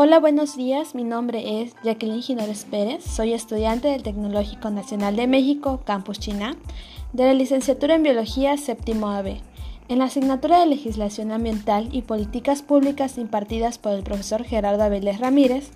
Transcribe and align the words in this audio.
Hola, 0.00 0.20
buenos 0.20 0.56
días. 0.56 0.94
Mi 0.94 1.02
nombre 1.02 1.60
es 1.60 1.74
Jacqueline 1.82 2.22
Ginores 2.22 2.64
Pérez. 2.64 3.02
Soy 3.02 3.32
estudiante 3.32 3.88
del 3.88 4.04
Tecnológico 4.04 4.70
Nacional 4.70 5.16
de 5.16 5.26
México, 5.26 5.80
Campus 5.84 6.20
China, 6.20 6.54
de 7.12 7.24
la 7.24 7.34
licenciatura 7.34 7.96
en 7.96 8.04
Biología 8.04 8.56
séptimo 8.58 9.08
AB. 9.08 9.40
En 9.88 9.98
la 9.98 10.04
asignatura 10.04 10.60
de 10.60 10.66
Legislación 10.66 11.32
Ambiental 11.32 11.88
y 11.90 12.02
Políticas 12.02 12.62
Públicas 12.62 13.18
impartidas 13.18 13.78
por 13.78 13.90
el 13.90 14.04
profesor 14.04 14.44
Gerardo 14.44 14.84
Abeles 14.84 15.18
Ramírez, 15.18 15.72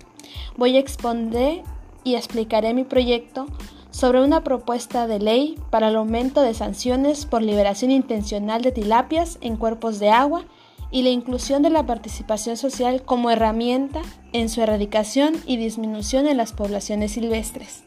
voy 0.55 0.77
a 0.77 0.79
exponer 0.79 1.61
y 2.05 2.15
explicaré 2.15 2.73
mi 2.73 2.85
proyecto 2.85 3.47
sobre 3.91 4.23
una 4.23 4.41
propuesta 4.41 5.05
de 5.05 5.19
ley 5.19 5.59
para 5.69 5.89
el 5.89 5.97
aumento 5.97 6.41
de 6.41 6.53
sanciones 6.53 7.25
por 7.25 7.41
liberación 7.41 7.91
intencional 7.91 8.61
de 8.61 8.71
tilapias 8.71 9.37
en 9.41 9.57
cuerpos 9.57 9.99
de 9.99 10.11
agua 10.11 10.45
y 10.93 11.01
la 11.01 11.09
inclusión 11.09 11.63
de 11.63 11.71
la 11.71 11.87
participación 11.87 12.55
social 12.55 13.01
como 13.01 13.31
herramienta 13.31 14.03
en 14.31 14.47
su 14.47 14.61
erradicación 14.61 15.33
y 15.47 15.57
disminución 15.57 16.27
en 16.27 16.37
las 16.37 16.53
poblaciones 16.53 17.13
silvestres. 17.13 17.83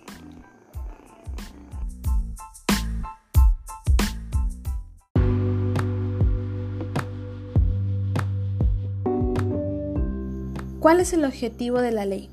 ¿Cuál 10.81 11.01
es 11.01 11.13
el 11.13 11.25
objetivo 11.25 11.81
de 11.81 11.93
la 11.93 12.07
ley? 12.07 12.29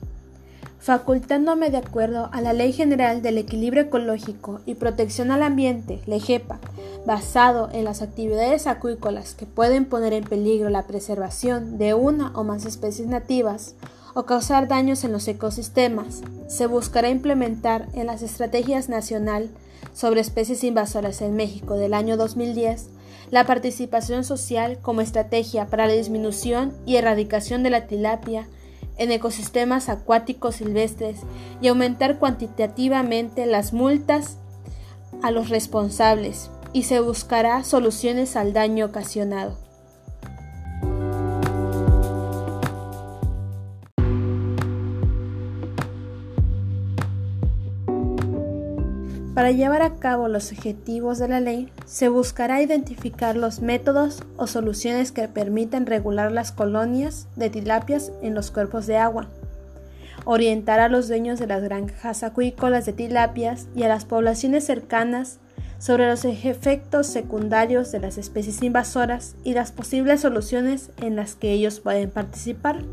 Facultándome 0.80 1.70
de 1.70 1.78
acuerdo 1.78 2.30
a 2.34 2.42
la 2.42 2.52
Ley 2.52 2.73
General 2.73 3.22
del 3.22 3.38
Equilibrio 3.38 3.84
Ecológico 3.84 4.59
y 4.66 4.76
Protección 4.76 5.31
al 5.31 5.44
Ambiente, 5.44 6.02
LEGEPA, 6.08 6.59
basado 7.06 7.70
en 7.72 7.84
las 7.84 8.02
actividades 8.02 8.68
acuícolas 8.68 9.34
que 9.34 9.46
pueden 9.46 9.86
poner 9.86 10.14
en 10.14 10.24
peligro 10.24 10.70
la 10.70 10.88
preservación 10.88 11.78
de 11.78 11.94
una 11.94 12.32
o 12.36 12.44
más 12.44 12.66
especies 12.66 13.08
nativas 13.08 13.76
o 14.14 14.24
causar 14.24 14.68
daños 14.68 15.04
en 15.04 15.12
los 15.12 15.28
ecosistemas, 15.28 16.22
se 16.48 16.68
buscará 16.68 17.10
implementar 17.10 17.88
en 17.94 18.08
las 18.08 18.22
estrategias 18.22 18.88
nacional 18.88 19.50
sobre 19.94 20.22
especies 20.22 20.64
invasoras 20.64 21.22
en 21.22 21.36
México 21.36 21.76
del 21.76 21.94
año 21.94 22.16
2010 22.16 22.90
la 23.32 23.45
participación 23.45 24.23
social 24.23 24.78
como 24.82 25.02
estrategia 25.02 25.66
para 25.66 25.88
la 25.88 25.94
disminución 25.94 26.72
y 26.86 26.98
erradicación 26.98 27.64
de 27.64 27.72
la 27.72 27.88
tilapia 27.88 28.48
en 28.98 29.12
ecosistemas 29.12 29.90
acuáticos 29.90 30.58
silvestres 30.58 31.17
y 31.60 31.67
aumentar 31.67 32.20
cuantitativamente 32.20 33.48
las 33.48 33.73
multas 33.73 34.38
a 35.23 35.32
los 35.32 35.50
responsables, 35.50 36.52
y 36.74 36.84
se 36.84 37.00
buscará 37.00 37.64
soluciones 37.64 38.36
al 38.36 38.52
daño 38.52 38.88
ocasionado. 38.88 39.58
Para 49.34 49.50
llevar 49.52 49.82
a 49.82 49.96
cabo 49.96 50.28
los 50.28 50.52
objetivos 50.52 51.18
de 51.18 51.28
la 51.28 51.40
ley, 51.40 51.72
se 51.86 52.08
buscará 52.08 52.62
identificar 52.62 53.36
los 53.36 53.62
métodos 53.62 54.22
o 54.38 54.46
soluciones 54.46 55.12
que 55.12 55.28
permitan 55.28 55.88
regular 55.88 56.32
las 56.32 56.52
colonias 56.52 57.28
de 57.36 57.50
tilapias 57.50 58.12
en 58.22 58.36
los 58.36 58.52
cuerpos 58.52 58.86
de 58.86 58.98
agua, 58.98 59.28
orientar 60.24 60.80
a 60.80 60.88
los 60.88 61.08
dueños 61.08 61.40
de 61.40 61.48
las 61.48 61.64
granjas 61.64 62.22
acuícolas 62.22 62.86
de 62.86 62.94
tilapias 62.94 63.68
y 63.76 63.84
a 63.84 63.88
las 63.88 64.06
poblaciones 64.06 64.66
cercanas 64.66 65.40
sobre 65.84 66.08
los 66.08 66.23
efectos 66.23 67.08
secundarios 67.08 67.92
de 67.92 68.00
las 68.00 68.17
especies 68.17 68.64
invasoras 68.64 69.36
y 69.44 69.53
las 69.53 69.73
posibles 69.73 70.22
soluciones 70.22 70.92
en 71.02 71.17
las 71.17 71.36
que 71.36 71.52
ellos 71.52 71.81
pueden 71.81 72.09
participar. 72.09 72.86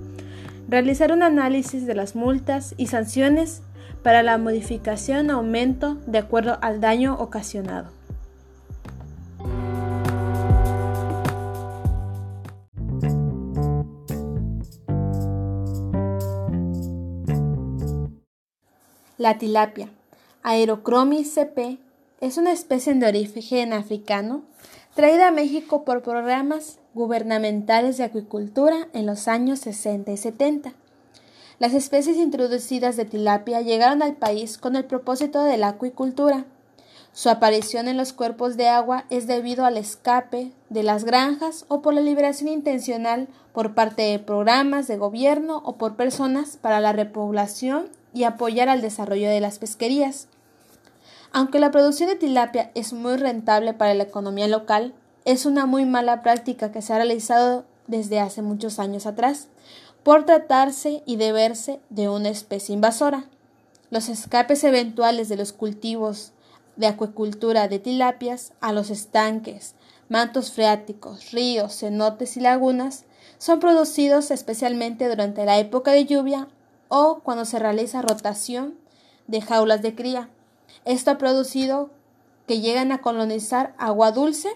Realizar 0.68 1.12
un 1.12 1.22
análisis 1.22 1.86
de 1.86 1.94
las 1.94 2.16
multas 2.16 2.74
y 2.78 2.88
sanciones 2.88 3.62
para 4.02 4.24
la 4.24 4.38
modificación 4.38 5.30
o 5.30 5.34
aumento 5.34 5.98
de 6.08 6.18
acuerdo 6.18 6.58
al 6.62 6.80
daño 6.80 7.14
ocasionado. 7.14 7.92
La 19.16 19.38
tilapia, 19.38 19.90
Aerochromis 20.42 21.34
cp, 21.34 21.78
es 22.20 22.36
una 22.36 22.52
especie 22.52 22.92
de 22.94 23.06
origen 23.06 23.72
africano 23.72 24.42
traída 24.94 25.28
a 25.28 25.32
México 25.32 25.84
por 25.84 26.02
programas 26.02 26.78
gubernamentales 26.92 27.96
de 27.96 28.04
acuicultura 28.04 28.88
en 28.92 29.06
los 29.06 29.26
años 29.26 29.60
60 29.60 30.12
y 30.12 30.16
70. 30.16 30.72
Las 31.58 31.72
especies 31.72 32.16
introducidas 32.16 32.96
de 32.96 33.06
tilapia 33.06 33.62
llegaron 33.62 34.02
al 34.02 34.16
país 34.16 34.58
con 34.58 34.76
el 34.76 34.84
propósito 34.84 35.44
de 35.44 35.56
la 35.56 35.68
acuicultura. 35.68 36.44
Su 37.12 37.28
aparición 37.28 37.88
en 37.88 37.96
los 37.96 38.12
cuerpos 38.12 38.56
de 38.56 38.68
agua 38.68 39.04
es 39.10 39.26
debido 39.26 39.64
al 39.64 39.76
escape 39.76 40.52
de 40.68 40.82
las 40.82 41.04
granjas 41.04 41.64
o 41.68 41.80
por 41.80 41.94
la 41.94 42.00
liberación 42.02 42.48
intencional 42.48 43.28
por 43.52 43.74
parte 43.74 44.02
de 44.02 44.18
programas 44.18 44.86
de 44.88 44.96
gobierno 44.96 45.62
o 45.64 45.76
por 45.76 45.96
personas 45.96 46.56
para 46.56 46.80
la 46.80 46.92
repoblación 46.92 47.88
y 48.12 48.24
apoyar 48.24 48.68
al 48.68 48.82
desarrollo 48.82 49.28
de 49.28 49.40
las 49.40 49.58
pesquerías. 49.58 50.28
Aunque 51.32 51.60
la 51.60 51.70
producción 51.70 52.08
de 52.08 52.16
tilapia 52.16 52.72
es 52.74 52.92
muy 52.92 53.16
rentable 53.16 53.72
para 53.72 53.94
la 53.94 54.02
economía 54.02 54.48
local, 54.48 54.94
es 55.24 55.46
una 55.46 55.66
muy 55.66 55.84
mala 55.84 56.22
práctica 56.22 56.72
que 56.72 56.82
se 56.82 56.92
ha 56.92 56.96
realizado 56.96 57.64
desde 57.86 58.20
hace 58.20 58.42
muchos 58.42 58.78
años 58.78 59.06
atrás, 59.06 59.48
por 60.02 60.24
tratarse 60.24 61.02
y 61.06 61.16
deberse 61.16 61.80
de 61.90 62.08
una 62.08 62.30
especie 62.30 62.74
invasora. 62.74 63.26
Los 63.90 64.08
escapes 64.08 64.64
eventuales 64.64 65.28
de 65.28 65.36
los 65.36 65.52
cultivos 65.52 66.32
de 66.76 66.86
acuicultura 66.86 67.68
de 67.68 67.78
tilapias 67.78 68.52
a 68.60 68.72
los 68.72 68.90
estanques, 68.90 69.74
mantos 70.08 70.52
freáticos, 70.52 71.30
ríos, 71.32 71.78
cenotes 71.78 72.36
y 72.36 72.40
lagunas 72.40 73.04
son 73.38 73.60
producidos 73.60 74.30
especialmente 74.30 75.08
durante 75.08 75.44
la 75.44 75.58
época 75.58 75.92
de 75.92 76.06
lluvia 76.06 76.48
o 76.88 77.20
cuando 77.22 77.44
se 77.44 77.58
realiza 77.58 78.02
rotación 78.02 78.74
de 79.26 79.40
jaulas 79.40 79.82
de 79.82 79.94
cría. 79.94 80.28
Esto 80.84 81.10
ha 81.10 81.18
producido 81.18 81.90
que 82.46 82.60
llegan 82.60 82.92
a 82.92 83.00
colonizar 83.00 83.74
agua 83.78 84.12
dulce 84.12 84.48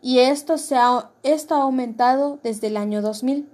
y 0.00 0.20
esto, 0.20 0.58
se 0.58 0.76
ha, 0.76 1.10
esto 1.22 1.54
ha 1.54 1.62
aumentado 1.62 2.38
desde 2.42 2.68
el 2.68 2.76
año 2.76 3.02
2000. 3.02 3.48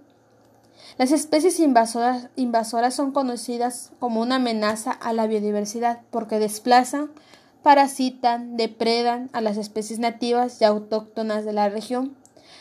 Las 0.99 1.11
especies 1.11 1.59
invasoras, 1.59 2.29
invasoras 2.37 2.95
son 2.95 3.11
conocidas 3.11 3.93
como 3.99 4.21
una 4.21 4.37
amenaza 4.37 4.93
a 4.93 5.13
la 5.13 5.27
biodiversidad 5.27 6.03
porque 6.11 6.39
desplazan, 6.39 7.11
parasitan, 7.63 8.57
depredan 8.57 9.31
a 9.33 9.41
las 9.41 9.57
especies 9.57 9.99
nativas 9.99 10.61
y 10.61 10.65
autóctonas 10.65 11.45
de 11.45 11.53
la 11.53 11.69
región 11.69 12.15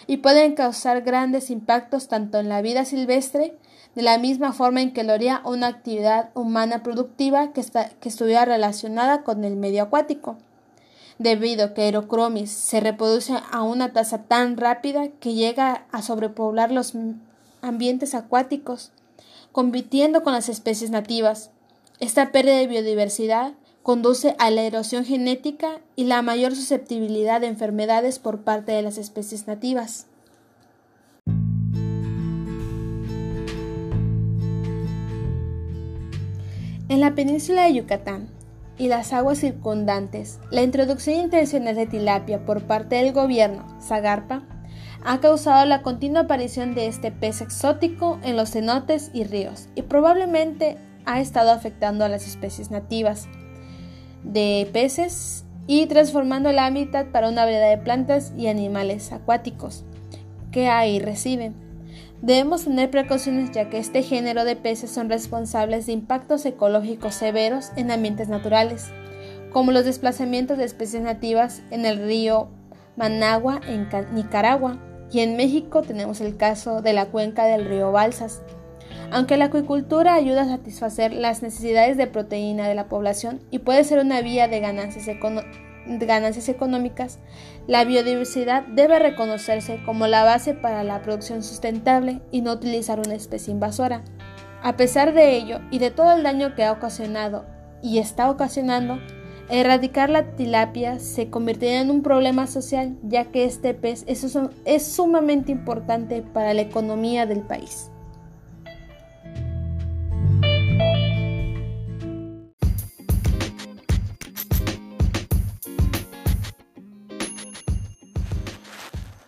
y 0.07 0.17
pueden 0.17 0.55
causar 0.55 1.01
grandes 1.01 1.49
impactos 1.49 2.07
tanto 2.07 2.39
en 2.39 2.49
la 2.49 2.61
vida 2.61 2.85
silvestre 2.85 3.55
de 3.95 4.01
la 4.01 4.17
misma 4.17 4.53
forma 4.53 4.81
en 4.81 4.91
que 4.91 5.03
lo 5.03 5.13
haría 5.13 5.41
una 5.45 5.67
actividad 5.67 6.29
humana 6.33 6.81
productiva 6.81 7.53
que, 7.53 7.61
estuviera 8.03 8.45
relacionada 8.45 9.23
con 9.23 9.43
el 9.43 9.55
medio 9.55 9.83
acuático. 9.83 10.37
Debido 11.19 11.65
a 11.65 11.73
que 11.73 11.83
Aerochromis 11.83 12.51
se 12.51 12.79
reproduce 12.79 13.33
a 13.51 13.61
una 13.61 13.93
tasa 13.93 14.23
tan 14.23 14.57
rápida 14.57 15.09
que 15.19 15.35
llega 15.35 15.85
a 15.91 16.01
sobrepoblar 16.01 16.71
los 16.71 16.93
ambientes 17.61 18.15
acuáticos, 18.15 18.91
compitiendo 19.51 20.23
con 20.23 20.33
las 20.33 20.49
especies 20.49 20.89
nativas. 20.89 21.51
Esta 21.99 22.31
pérdida 22.31 22.57
de 22.57 22.67
biodiversidad 22.67 23.53
conduce 23.83 24.35
a 24.39 24.49
la 24.49 24.63
erosión 24.63 25.05
genética 25.05 25.81
y 25.95 26.05
la 26.05 26.21
mayor 26.23 26.55
susceptibilidad 26.55 27.41
de 27.41 27.47
enfermedades 27.47 28.17
por 28.17 28.41
parte 28.41 28.71
de 28.71 28.81
las 28.81 28.97
especies 28.97 29.45
nativas. 29.45 30.07
En 36.93 36.99
la 36.99 37.15
península 37.15 37.63
de 37.63 37.73
Yucatán 37.73 38.27
y 38.77 38.87
las 38.87 39.13
aguas 39.13 39.39
circundantes, 39.39 40.39
la 40.51 40.61
introducción 40.61 41.15
intencional 41.15 41.75
de 41.75 41.87
tilapia 41.87 42.45
por 42.45 42.67
parte 42.67 42.97
del 42.97 43.13
gobierno, 43.13 43.65
Zagarpa, 43.81 44.43
ha 45.03 45.19
causado 45.19 45.65
la 45.65 45.81
continua 45.81 46.21
aparición 46.21 46.75
de 46.75 46.85
este 46.85 47.11
pez 47.11 47.41
exótico 47.41 48.19
en 48.21 48.37
los 48.37 48.51
cenotes 48.51 49.09
y 49.11 49.23
ríos 49.23 49.69
y 49.73 49.81
probablemente 49.81 50.77
ha 51.05 51.19
estado 51.19 51.49
afectando 51.49 52.05
a 52.05 52.09
las 52.09 52.27
especies 52.27 52.69
nativas 52.69 53.27
de 54.23 54.69
peces 54.71 55.45
y 55.65 55.87
transformando 55.87 56.51
el 56.51 56.59
hábitat 56.59 57.07
para 57.07 57.27
una 57.27 57.43
variedad 57.43 57.71
de 57.71 57.79
plantas 57.79 58.33
y 58.37 58.49
animales 58.49 59.11
acuáticos 59.11 59.83
que 60.51 60.67
ahí 60.67 60.99
residen. 60.99 61.55
Debemos 62.23 62.63
tener 62.63 62.89
precauciones 62.89 63.51
ya 63.51 63.69
que 63.69 63.77
este 63.77 64.01
género 64.01 64.45
de 64.45 64.55
peces 64.55 64.89
son 64.89 65.09
responsables 65.09 65.87
de 65.87 65.91
impactos 65.91 66.45
ecológicos 66.45 67.15
severos 67.15 67.73
en 67.75 67.91
ambientes 67.91 68.29
naturales, 68.29 68.91
como 69.51 69.73
los 69.73 69.83
desplazamientos 69.83 70.57
de 70.57 70.63
especies 70.63 71.03
nativas 71.03 71.63
en 71.69 71.85
el 71.85 71.97
río 71.97 72.47
Managua 72.95 73.59
en 73.67 73.89
Nicaragua 74.13 74.77
y 75.11 75.19
en 75.19 75.35
México 75.35 75.81
tenemos 75.81 76.21
el 76.21 76.37
caso 76.37 76.81
de 76.81 76.93
la 76.93 77.07
cuenca 77.07 77.43
del 77.43 77.65
río 77.65 77.91
Balsas. 77.91 78.41
Aunque 79.11 79.35
la 79.35 79.45
acuicultura 79.45 80.13
ayuda 80.13 80.43
a 80.43 80.47
satisfacer 80.47 81.11
las 81.11 81.43
necesidades 81.43 81.97
de 81.97 82.07
proteína 82.07 82.69
de 82.69 82.75
la 82.75 82.87
población 82.87 83.41
y 83.51 83.59
puede 83.59 83.83
ser 83.83 83.99
una 83.99 84.21
vía 84.21 84.47
de 84.47 84.61
ganancias, 84.61 85.09
ganancias 85.85 86.49
económicas, 86.49 87.19
la 87.67 87.83
biodiversidad 87.85 88.63
debe 88.63 88.99
reconocerse 88.99 89.79
como 89.85 90.07
la 90.07 90.23
base 90.23 90.53
para 90.53 90.83
la 90.83 91.01
producción 91.01 91.43
sustentable 91.43 92.21
y 92.31 92.41
no 92.41 92.53
utilizar 92.53 92.99
una 92.99 93.15
especie 93.15 93.53
invasora. 93.53 94.03
A 94.61 94.77
pesar 94.77 95.13
de 95.13 95.35
ello 95.35 95.59
y 95.71 95.79
de 95.79 95.91
todo 95.91 96.13
el 96.13 96.23
daño 96.23 96.55
que 96.55 96.63
ha 96.63 96.71
ocasionado 96.71 97.45
y 97.81 97.99
está 97.99 98.29
ocasionando, 98.29 98.99
erradicar 99.49 100.09
la 100.09 100.35
tilapia 100.35 100.99
se 100.99 101.29
convertiría 101.29 101.81
en 101.81 101.91
un 101.91 102.01
problema 102.01 102.47
social 102.47 102.97
ya 103.03 103.25
que 103.25 103.45
este 103.45 103.73
pez 103.73 104.05
es 104.07 104.85
sumamente 104.85 105.51
importante 105.51 106.21
para 106.21 106.53
la 106.53 106.61
economía 106.61 107.25
del 107.25 107.41
país. 107.41 107.92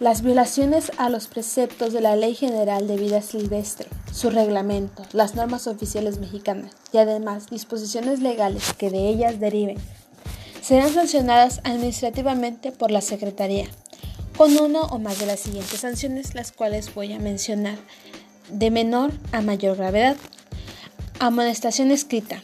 Las 0.06 0.22
violaciones 0.22 0.92
a 1.00 1.10
los 1.10 1.26
preceptos 1.26 1.92
de 1.92 2.00
la 2.00 2.16
Ley 2.16 2.36
General 2.36 2.88
de 2.88 2.96
Vida 2.96 3.24
Silvestre, 3.24 3.88
su 4.14 4.30
reglamento, 4.30 5.04
las 5.14 5.34
normas 5.34 5.66
oficiales 5.66 6.20
mexicanas 6.20 6.74
y 6.94 7.00
además 7.00 7.50
disposiciones 7.50 8.20
legales 8.20 8.74
que 8.74 8.92
de 8.92 9.10
ellas 9.10 9.40
deriven, 9.40 9.78
serán 10.62 10.94
sancionadas 10.94 11.60
administrativamente 11.64 12.72
por 12.72 12.92
la 12.92 13.02
Secretaría, 13.02 13.66
con 14.38 14.56
una 14.60 14.82
o 14.82 15.00
más 15.00 15.18
de 15.18 15.26
las 15.26 15.40
siguientes 15.40 15.80
sanciones, 15.80 16.36
las 16.36 16.52
cuales 16.52 16.94
voy 16.94 17.12
a 17.12 17.18
mencionar, 17.18 17.80
de 18.52 18.70
menor 18.70 19.12
a 19.32 19.42
mayor 19.42 19.76
gravedad. 19.76 20.18
Amonestación 21.18 21.90
escrita, 21.90 22.44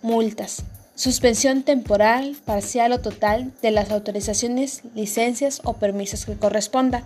multas, 0.00 0.62
Suspensión 0.96 1.62
temporal, 1.62 2.38
parcial 2.46 2.90
o 2.92 3.00
total 3.00 3.52
de 3.60 3.70
las 3.70 3.90
autorizaciones, 3.90 4.80
licencias 4.94 5.60
o 5.62 5.74
permisos 5.74 6.24
que 6.24 6.36
corresponda. 6.36 7.02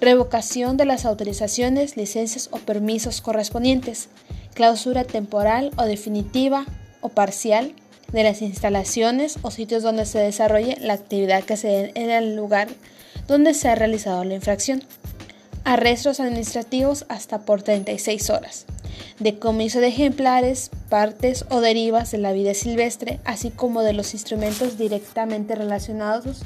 Revocación 0.00 0.76
de 0.76 0.84
las 0.84 1.04
autorizaciones, 1.04 1.96
licencias 1.96 2.48
o 2.50 2.58
permisos 2.58 3.20
correspondientes. 3.20 4.08
Clausura 4.52 5.04
temporal 5.04 5.70
o 5.76 5.84
definitiva 5.84 6.66
o 7.02 7.10
parcial 7.10 7.72
de 8.12 8.24
las 8.24 8.42
instalaciones 8.42 9.38
o 9.42 9.52
sitios 9.52 9.84
donde 9.84 10.06
se 10.06 10.18
desarrolle 10.18 10.76
la 10.80 10.94
actividad 10.94 11.44
que 11.44 11.56
se 11.56 11.68
dé 11.68 11.92
en 11.94 12.10
el 12.10 12.34
lugar 12.34 12.66
donde 13.28 13.54
se 13.54 13.68
ha 13.68 13.76
realizado 13.76 14.24
la 14.24 14.34
infracción. 14.34 14.82
Arrestos 15.64 16.20
administrativos 16.20 17.04
hasta 17.08 17.40
por 17.40 17.62
36 17.62 18.30
horas 18.30 18.66
decomiso 19.20 19.80
de 19.80 19.88
ejemplares, 19.88 20.70
partes 20.88 21.44
o 21.50 21.60
derivas 21.60 22.10
de 22.10 22.18
la 22.18 22.32
vida 22.32 22.54
silvestre, 22.54 23.20
así 23.24 23.50
como 23.50 23.82
de 23.82 23.92
los 23.92 24.14
instrumentos 24.14 24.78
directamente 24.78 25.54
relacionados 25.54 26.40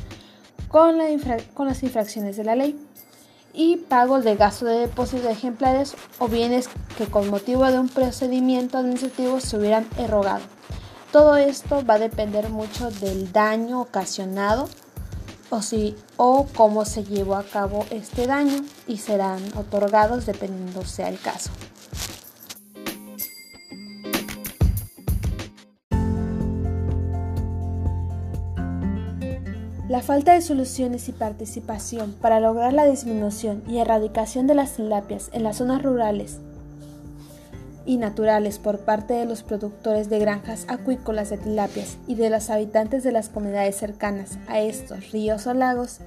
con, 0.68 0.98
las 0.98 1.82
infracciones 1.82 2.36
de 2.36 2.44
la 2.44 2.56
ley, 2.56 2.76
y 3.52 3.76
pagos 3.76 4.24
de 4.24 4.34
gasto 4.34 4.66
de 4.66 4.80
depósito 4.80 5.22
de 5.22 5.32
ejemplares 5.32 5.94
o 6.18 6.26
bienes 6.26 6.68
que 6.98 7.06
con 7.06 7.30
motivo 7.30 7.64
de 7.70 7.78
un 7.78 7.88
procedimiento 7.88 8.78
administrativo 8.78 9.38
se 9.38 9.56
hubieran 9.56 9.86
erogado. 9.96 10.42
Todo 11.12 11.36
esto 11.36 11.86
va 11.86 11.94
a 11.94 12.00
depender 12.00 12.48
mucho 12.48 12.90
del 12.90 13.30
daño 13.30 13.80
ocasionado 13.80 14.68
o, 15.54 15.62
si, 15.62 15.94
o 16.16 16.46
cómo 16.56 16.84
se 16.84 17.04
llevó 17.04 17.36
a 17.36 17.44
cabo 17.44 17.86
este 17.90 18.26
daño 18.26 18.64
y 18.88 18.98
serán 18.98 19.40
otorgados 19.56 20.26
dependiendo 20.26 20.84
sea 20.84 21.08
el 21.08 21.20
caso. 21.20 21.50
La 29.88 30.02
falta 30.02 30.32
de 30.32 30.40
soluciones 30.40 31.08
y 31.08 31.12
participación 31.12 32.14
para 32.14 32.40
lograr 32.40 32.72
la 32.72 32.84
disminución 32.84 33.62
y 33.68 33.78
erradicación 33.78 34.48
de 34.48 34.56
las 34.56 34.74
tilapias 34.74 35.30
en 35.32 35.44
las 35.44 35.58
zonas 35.58 35.82
rurales 35.82 36.40
y 37.86 37.96
naturales 37.96 38.58
por 38.58 38.80
parte 38.80 39.14
de 39.14 39.24
los 39.24 39.42
productores 39.42 40.08
de 40.08 40.18
granjas 40.18 40.64
acuícolas 40.68 41.30
de 41.30 41.38
tilapias 41.38 41.98
y 42.06 42.14
de 42.14 42.30
los 42.30 42.50
habitantes 42.50 43.02
de 43.02 43.12
las 43.12 43.28
comunidades 43.28 43.76
cercanas 43.76 44.38
a 44.46 44.60
estos 44.60 45.10
ríos 45.12 45.46
o 45.46 45.54
lagos, 45.54 46.00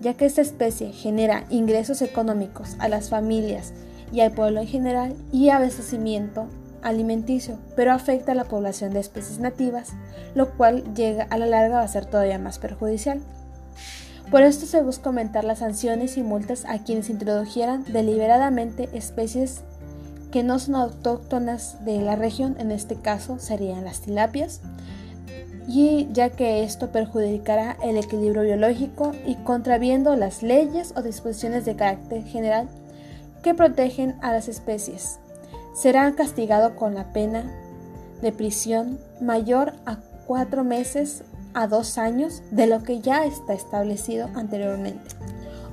ya 0.00 0.14
que 0.14 0.26
esta 0.26 0.40
especie 0.40 0.92
genera 0.92 1.44
ingresos 1.50 2.02
económicos 2.02 2.76
a 2.78 2.88
las 2.88 3.08
familias 3.08 3.72
y 4.12 4.20
al 4.20 4.32
pueblo 4.32 4.60
en 4.60 4.66
general 4.66 5.14
y 5.32 5.48
abastecimiento 5.48 6.48
alimenticio, 6.82 7.58
pero 7.76 7.92
afecta 7.92 8.32
a 8.32 8.34
la 8.34 8.44
población 8.44 8.92
de 8.92 9.00
especies 9.00 9.38
nativas, 9.38 9.90
lo 10.34 10.50
cual 10.50 10.94
llega 10.94 11.26
a 11.30 11.38
la 11.38 11.46
larga 11.46 11.80
a 11.80 11.88
ser 11.88 12.06
todavía 12.06 12.38
más 12.38 12.58
perjudicial. 12.58 13.20
Por 14.30 14.42
esto 14.42 14.66
se 14.66 14.82
busca 14.82 15.10
aumentar 15.10 15.44
las 15.44 15.58
sanciones 15.58 16.16
y 16.16 16.22
multas 16.22 16.64
a 16.66 16.78
quienes 16.78 17.10
introdujeran 17.10 17.84
deliberadamente 17.92 18.88
especies 18.94 19.62
que 20.32 20.42
no 20.42 20.58
son 20.58 20.74
autóctonas 20.74 21.84
de 21.84 22.00
la 22.00 22.16
región, 22.16 22.56
en 22.58 22.72
este 22.72 22.96
caso 22.96 23.38
serían 23.38 23.84
las 23.84 24.00
tilapias, 24.00 24.60
y 25.68 26.08
ya 26.12 26.30
que 26.30 26.64
esto 26.64 26.90
perjudicará 26.90 27.76
el 27.84 27.96
equilibrio 27.96 28.42
biológico 28.42 29.12
y 29.26 29.36
contraviendo 29.36 30.16
las 30.16 30.42
leyes 30.42 30.92
o 30.96 31.02
disposiciones 31.02 31.64
de 31.64 31.76
carácter 31.76 32.24
general 32.24 32.68
que 33.42 33.54
protegen 33.54 34.16
a 34.22 34.32
las 34.32 34.48
especies. 34.48 35.18
Será 35.74 36.12
castigado 36.14 36.74
con 36.74 36.94
la 36.94 37.12
pena 37.12 37.44
de 38.22 38.32
prisión 38.32 38.98
mayor 39.20 39.74
a 39.86 39.98
cuatro 40.26 40.64
meses 40.64 41.22
a 41.54 41.66
dos 41.66 41.98
años 41.98 42.42
de 42.50 42.66
lo 42.66 42.82
que 42.82 43.00
ya 43.00 43.24
está 43.24 43.52
establecido 43.52 44.28
anteriormente, 44.34 45.14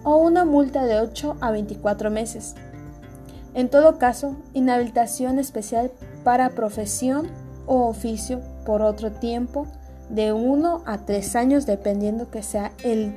o 0.04 0.18
una 0.18 0.46
multa 0.46 0.86
de 0.86 1.00
8 1.00 1.38
a 1.40 1.52
24 1.52 2.12
meses. 2.12 2.56
En 3.60 3.68
todo 3.68 3.98
caso, 3.98 4.38
inhabilitación 4.54 5.38
especial 5.38 5.92
para 6.24 6.52
profesión 6.52 7.28
o 7.66 7.90
oficio 7.90 8.40
por 8.66 8.82
otro 8.82 9.12
tiempo 9.12 9.68
de 10.10 10.32
1 10.32 10.84
a 10.86 11.00
3 11.00 11.36
años 11.36 11.66
dependiendo 11.66 12.32
que 12.32 12.42
sea 12.42 12.72
el, 12.86 13.14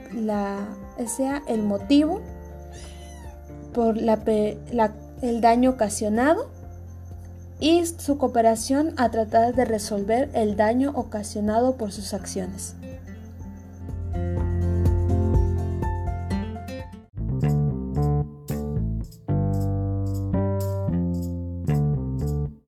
sea 1.06 1.44
el 1.46 1.62
motivo 1.62 2.20
por 3.72 3.96
el 3.98 5.40
daño 5.40 5.70
ocasionado 5.70 6.50
y 7.60 7.86
su 7.86 8.18
cooperación 8.18 8.94
a 8.96 9.12
tratar 9.12 9.54
de 9.54 9.64
resolver 9.64 10.28
el 10.34 10.56
daño 10.56 10.90
ocasionado 10.96 11.76
por 11.76 11.92
sus 11.92 12.14
acciones. 12.14 12.74